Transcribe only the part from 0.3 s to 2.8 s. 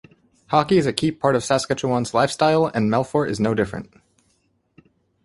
Hockey is a key part of Saskatchewan's lifestyle